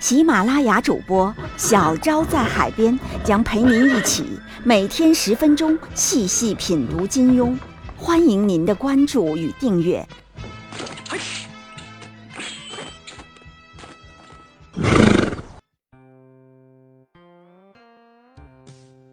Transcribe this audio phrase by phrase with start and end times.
[0.00, 4.24] 喜马拉雅主播小昭在海边将陪您一起
[4.62, 7.56] 每天十分钟细细品读金庸，
[7.96, 10.06] 欢迎您的关注与订阅。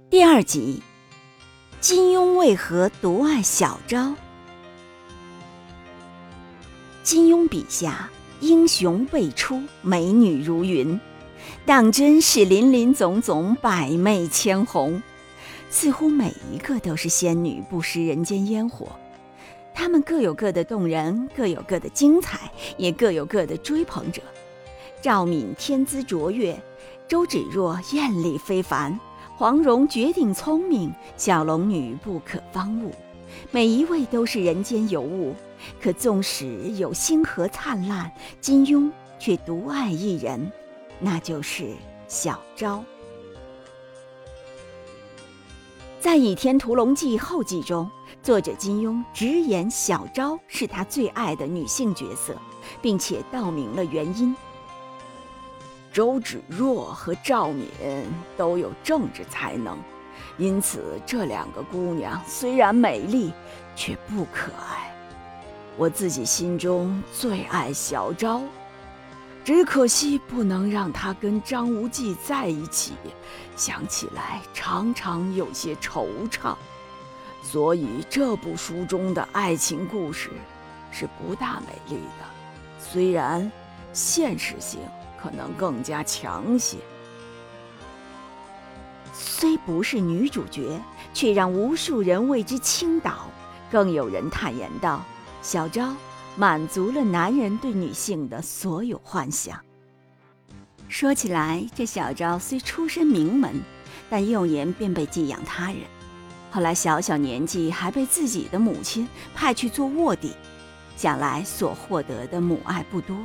[0.10, 0.84] 第二集，
[1.82, 4.14] 金庸为何独爱小昭？
[7.02, 8.10] 金庸笔下。
[8.42, 11.00] 英雄辈出，美女如云，
[11.66, 15.02] 当真是林林总总，百媚千红，
[15.70, 18.88] 似乎每一个都是仙女，不食人间烟火。
[19.74, 24.22] 她们各有各的动人，各有各的精彩，也各有各的追捧者。
[25.02, 26.60] 赵敏天资卓越，
[27.08, 29.00] 周芷若艳丽非凡，
[29.38, 32.92] 黄蓉绝顶聪明，小龙女不可方物。
[33.52, 35.36] 每一位都是人间尤物，
[35.82, 40.52] 可纵使有星河灿烂，金庸却独爱一人，
[41.00, 41.74] 那就是
[42.08, 42.84] 小昭。
[46.00, 47.90] 在《倚天屠龙记》后记中，
[48.22, 52.36] 作者金庸直言小昭是他最爱的女性角色，
[52.82, 54.36] 并且道明了原因。
[55.92, 57.68] 周芷若和赵敏
[58.38, 59.78] 都有政治才能。
[60.38, 63.34] 因此，这两个姑娘虽然美丽，
[63.76, 64.95] 却不可爱。
[65.78, 68.42] 我自己心中最爱小昭，
[69.44, 72.94] 只可惜不能让她跟张无忌在一起，
[73.58, 76.56] 想起来常常有些惆怅。
[77.44, 80.32] 所以这部书中的爱情故事
[80.92, 82.26] 是不大美丽的，
[82.80, 83.52] 虽然
[83.92, 84.80] 现实性
[85.22, 86.78] 可能更加强些。
[89.14, 90.80] 虽不是女主角，
[91.14, 93.28] 却让无数人为之倾倒。
[93.72, 95.04] 更有人坦言道
[95.46, 95.96] ：“小昭
[96.36, 99.60] 满足了男人对女性的所有幻想。”
[100.90, 103.62] 说起来，这小昭虽出身名门，
[104.10, 105.82] 但幼年便被寄养他人，
[106.50, 110.34] 后来小小年纪还被自己的母亲派去做卧底，
[110.98, 113.16] 想来所获得的母爱不多。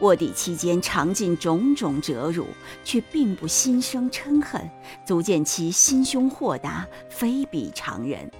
[0.00, 2.48] 卧底期间尝尽种种折辱，
[2.84, 4.70] 却并不心生嗔恨，
[5.06, 8.30] 足见其心胸豁达，非比常人。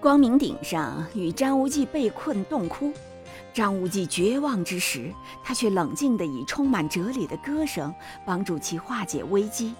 [0.00, 2.90] 光明顶上与张无忌被困洞窟，
[3.52, 5.12] 张无忌绝望之时，
[5.44, 7.94] 他却冷静地以充满哲理的歌声
[8.24, 9.74] 帮助其化解危机，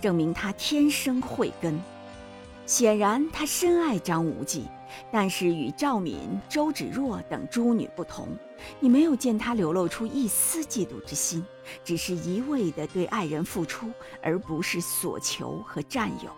[0.00, 1.80] 证明他天生慧根。
[2.66, 4.64] 显然，他深爱张无忌。
[5.10, 6.18] 但是与赵敏、
[6.50, 8.28] 周芷若等诸女不同，
[8.78, 11.42] 你没有见他流露出一丝嫉妒之心，
[11.82, 13.90] 只是一味的对爱人付出，
[14.20, 16.30] 而不是所求和占有。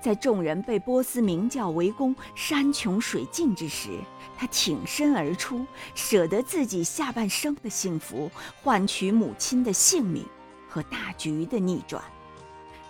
[0.00, 3.98] 在众人被波斯明教围攻、山穷水尽之时，
[4.36, 8.30] 她挺身而出，舍得自己下半生的幸福，
[8.62, 10.24] 换取母亲的性命
[10.68, 12.02] 和大局的逆转。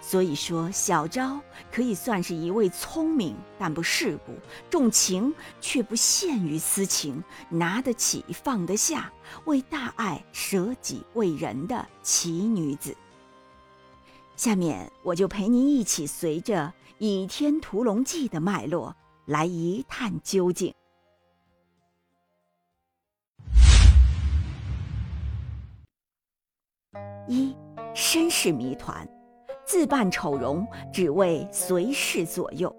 [0.01, 1.41] 所以说，小昭
[1.73, 4.35] 可以算是一位聪明但不世故、
[4.69, 9.11] 重情却不陷于私情、拿得起放得下、
[9.47, 12.95] 为大爱舍己为人的奇女子。
[14.37, 16.67] 下面我就陪您一起随着
[16.99, 18.95] 《倚天屠龙记》的脉络
[19.27, 20.75] 来一探究竟。
[27.27, 27.55] 一
[27.95, 29.09] 身世谜团。
[29.67, 32.75] 自扮丑容，只为随侍左右。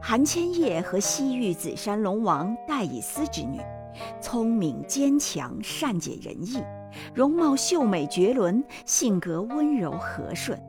[0.00, 3.60] 韩千叶和西域紫山龙王戴以思之女，
[4.18, 6.62] 聪明坚强，善解人意，
[7.14, 10.60] 容貌秀美绝伦，性格温柔和顺。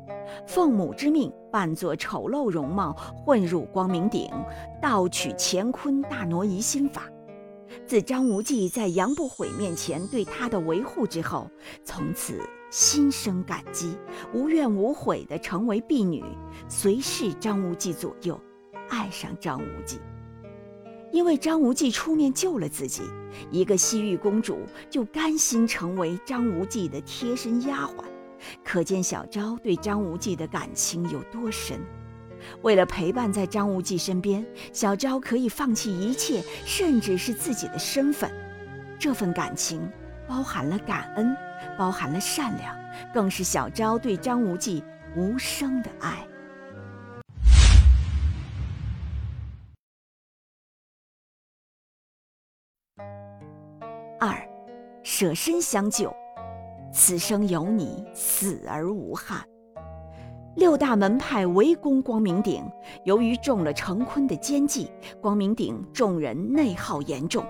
[0.46, 2.94] 奉母之命，扮作丑陋容貌，
[3.26, 4.30] 混入光明顶，
[4.82, 7.04] 盗取乾坤大挪移心法。
[7.86, 11.50] 自张无忌在杨不悔面前对他的维护之后，
[11.84, 12.40] 从此。
[12.72, 13.98] 心生感激，
[14.32, 16.24] 无怨无悔地成为婢女，
[16.68, 18.40] 随侍张无忌左右，
[18.90, 20.00] 爱上张无忌。
[21.12, 23.04] 因为张无忌出面救了自己，
[23.52, 24.60] 一个西域公主
[24.90, 28.04] 就甘心成为张无忌的贴身丫鬟，
[28.64, 31.80] 可见小昭对张无忌的感情有多深。
[32.62, 38.32] 为了陪伴在张无忌身边，小昭可以放弃一切，甚至是自己的身份。
[38.98, 39.90] 这份感情。
[40.28, 41.36] 包含了感恩，
[41.76, 42.78] 包含了善良，
[43.12, 44.84] 更是小昭对张无忌
[45.16, 46.24] 无声的爱。
[55.20, 56.16] 舍身相救，
[56.94, 59.44] 此生有你，死而无憾。
[60.56, 62.64] 六大门派围攻光明顶，
[63.04, 64.90] 由于中了成昆的奸计，
[65.20, 67.46] 光明顶众人内耗严重。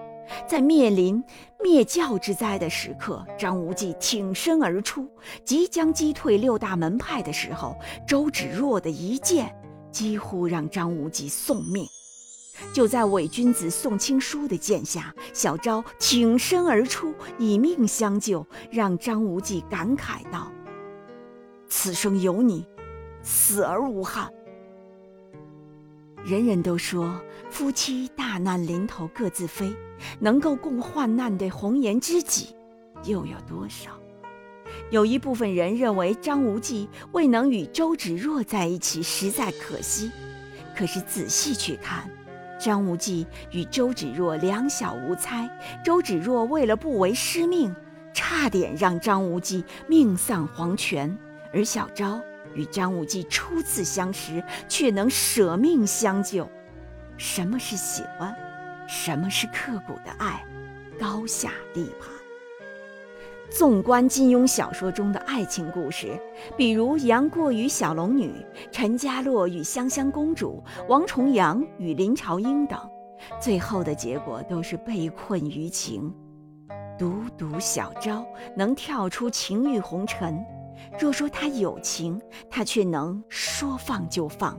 [0.47, 1.23] 在面临
[1.63, 5.07] 灭教之灾的时刻，张无忌挺身而出，
[5.45, 7.77] 即将击退六大门派的时候，
[8.07, 9.55] 周芷若的一剑
[9.91, 11.85] 几乎让张无忌送命。
[12.73, 20.51] 就在伪君子宋青书的剑下，小昭挺身而出，以命相救，让张无忌感慨道
[21.69, 22.65] ：“此生有你，
[23.21, 24.29] 死而无憾。”
[26.25, 27.19] 人人都说
[27.49, 29.73] 夫妻大难临头各自飞，
[30.19, 32.55] 能够共患难的红颜知己
[33.05, 33.91] 又有多少？
[34.91, 40.11] 有一部分人认为张无忌未能与周芷若在一起实在可惜，
[40.75, 42.09] 可是仔细去看，
[42.59, 45.49] 张无忌与周芷若两小无猜，
[45.83, 47.73] 周芷若为了不违师命，
[48.13, 51.17] 差点让张无忌命丧黄泉，
[51.53, 52.19] 而小昭。
[52.55, 56.49] 与张无忌初次相识，却能舍命相救。
[57.15, 58.35] 什么是喜欢？
[58.87, 60.43] 什么是刻骨的爱？
[60.99, 62.18] 高下立判。
[63.49, 66.19] 纵观金庸小说中的爱情故事，
[66.55, 68.31] 比如杨过与小龙女、
[68.71, 72.79] 陈家洛与香香公主、王重阳与林朝英等，
[73.41, 76.13] 最后的结果都是被困于情。
[76.97, 78.25] 独独小昭
[78.55, 80.39] 能跳出情欲红尘。
[80.99, 84.53] 若说他有情，他却能说放就放；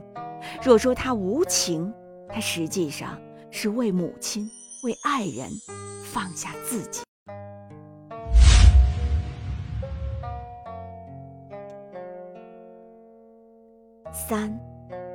[0.61, 1.91] 若说他无情，
[2.29, 3.17] 他实际上
[3.49, 4.47] 是为母亲、
[4.83, 5.49] 为爱人
[6.03, 7.01] 放下自己。
[14.31, 14.57] 三，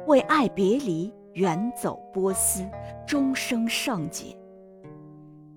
[0.07, 2.63] 为爱别离，远走波斯，
[3.07, 4.37] 终生圣洁。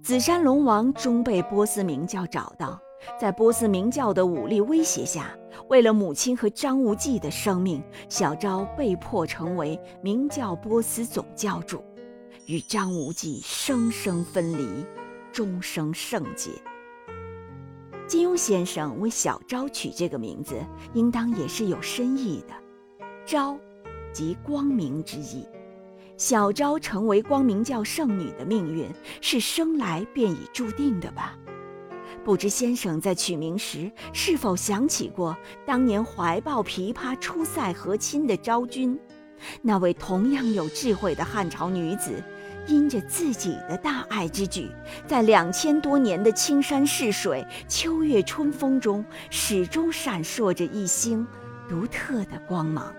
[0.02, 2.80] 紫山龙王终被波斯明教找到。
[3.20, 11.84] 在波斯明教的武力威胁下，为了母亲和张无忌的生命，小昭被迫成为明教波斯总教主，
[12.46, 14.86] 与张无忌生生分离，
[15.34, 16.50] 终生圣洁。
[18.08, 20.56] 金庸先生为小昭取这个名字，
[20.94, 22.54] 应当也是有深意的。
[23.30, 23.56] 昭，
[24.12, 25.46] 即光明之意。
[26.18, 28.90] 小昭成为光明教圣女的命运，
[29.22, 31.38] 是生来便已注定的吧？
[32.26, 39.00] 不知先生在取名时是否想起过当年怀抱琵琶出塞和亲的昭君，
[39.62, 42.24] 那位同样有智慧的汉朝女子，
[42.66, 44.72] 因着自己的大爱之举，
[45.06, 51.28] 在两千多年的青山逝水、秋月春风中，始终闪烁着一星
[51.70, 52.92] 独特的光芒。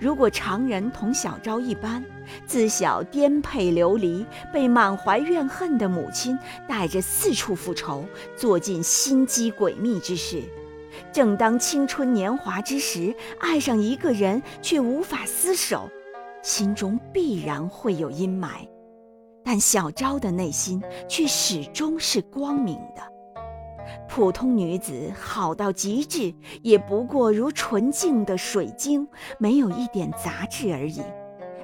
[0.00, 2.02] 如果常人同小昭一般，
[2.46, 10.38] 自小颠沛流离，被满怀怨恨的母亲带着四处复仇，做尽心机诡秘之事；
[11.12, 15.90] 正当青春年华之时，爱上一个人却无法厮守，
[16.42, 18.66] 心中必然会有阴霾。
[19.44, 23.02] 但小昭的内心却始终是光明的。
[24.10, 29.06] 普通女子好到极致，也不过如纯净的水晶，
[29.38, 31.00] 没有一点杂质而已。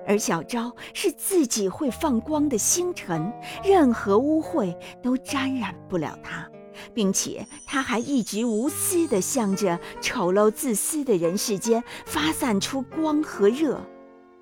[0.07, 3.33] 而小昭是自己会放光的星辰，
[3.65, 4.73] 任何污秽
[5.03, 6.49] 都沾染不了她，
[6.95, 13.81] 并且她还一直无私地向着丑陋自私的人世间发散出光和热。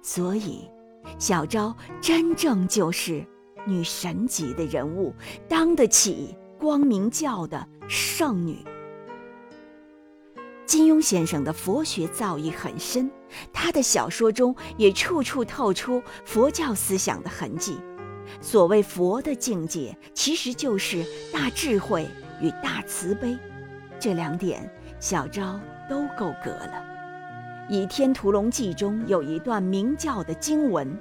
[0.03, 0.69] 所以，
[1.19, 3.27] 小昭真正就是
[3.67, 5.15] 女神级的人物，
[5.49, 7.67] 当得起光明教的。
[7.87, 8.65] 圣女，
[10.65, 13.11] 金庸先生的佛学造诣很深，
[13.53, 17.77] 他的小说中也处处透出佛教思想的痕迹。
[18.41, 22.09] 所谓佛的境界，其实就是大智慧
[22.41, 23.37] 与大慈悲，
[24.01, 26.83] 这两点小昭都够格了。
[27.71, 30.99] 《倚天屠龙记》中有一段明教的经文：“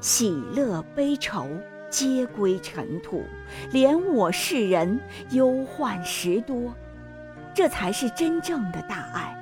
[0.00, 1.48] 喜乐悲愁。”
[1.94, 3.22] 皆归尘土，
[3.70, 4.98] 怜我世人
[5.30, 6.74] 忧患时多，
[7.54, 9.32] 这才是真正的大爱。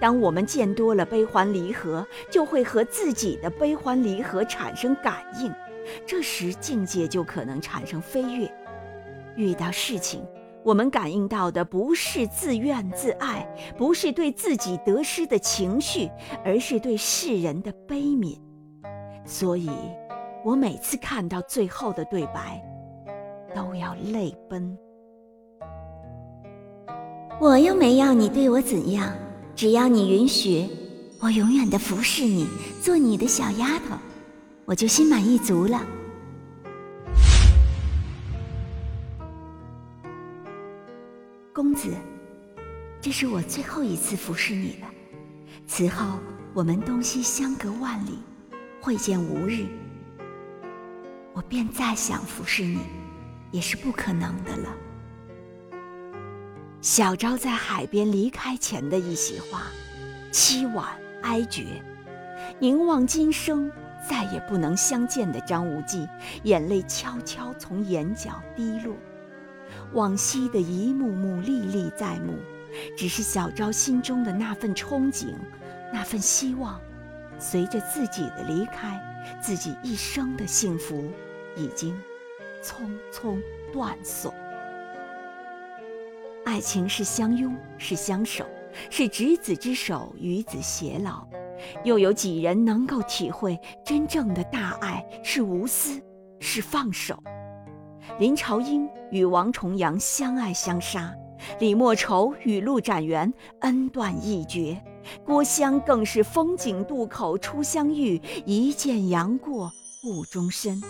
[0.00, 5.54] 当我们见多了悲欢离合，就会和自己的悲欢离合产生感应，
[6.04, 8.52] 这时境界就可能产生飞跃。
[9.36, 10.26] 遇到事情，
[10.64, 16.10] 我们感应到的不是自怨自艾，不是对自己得失的情绪，
[16.44, 18.36] 而是对世人的悲悯。
[19.24, 19.70] 所以。
[20.44, 22.62] 我每次看到最后的对白，
[23.54, 24.78] 都要泪奔。
[27.40, 29.12] 我又没要你对我怎样，
[29.54, 30.68] 只要你允许，
[31.20, 32.48] 我永远的服侍你，
[32.80, 33.96] 做你的小丫头，
[34.64, 35.80] 我就心满意足了。
[41.52, 41.90] 公子，
[43.00, 44.88] 这是我最后一次服侍你了，
[45.66, 46.18] 此后
[46.54, 48.18] 我们东西相隔万里，
[48.80, 49.66] 会见无日。
[51.38, 52.80] 我便再想服侍你，
[53.52, 54.68] 也是不可能的了。
[56.80, 59.68] 小昭在海边离开前的一席话，
[60.32, 60.88] 凄婉
[61.22, 61.80] 哀绝，
[62.58, 63.70] 凝望今生
[64.10, 66.08] 再也不能相见的张无忌，
[66.42, 68.96] 眼泪悄悄从眼角滴落。
[69.92, 72.34] 往昔的一幕幕历历在目，
[72.96, 75.36] 只是小昭心中的那份憧憬，
[75.92, 76.80] 那份希望，
[77.38, 79.00] 随着自己的离开，
[79.40, 81.08] 自己一生的幸福，
[81.58, 81.94] 已经
[82.62, 84.32] 匆匆断送。
[86.44, 88.46] 爱情是相拥，是相守，
[88.88, 91.26] 是执子之手，与子偕老。
[91.84, 96.00] 又有几人能够体会真正的大爱是无私，
[96.38, 97.20] 是放手？
[98.18, 101.12] 林朝英与王重阳相爱相杀，
[101.58, 104.80] 李莫愁与陆展元恩断义绝，
[105.26, 109.70] 郭襄更是风景渡口初相遇，一见杨过
[110.04, 110.80] 误终身。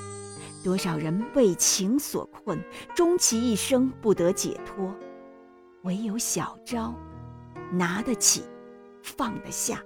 [0.63, 2.63] 多少人为情所困，
[2.95, 4.95] 终其一生不得解脱。
[5.83, 6.95] 唯有小昭，
[7.73, 8.43] 拿得起，
[9.03, 9.83] 放得下。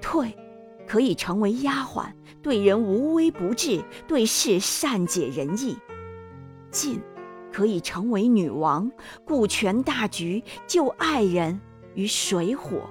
[0.00, 0.34] 退，
[0.88, 2.10] 可以成为丫鬟，
[2.42, 5.76] 对人无微不至，对事善解人意；
[6.70, 7.00] 进，
[7.52, 8.90] 可以成为女王，
[9.24, 11.60] 顾全大局，救爱人
[11.94, 12.90] 于水火。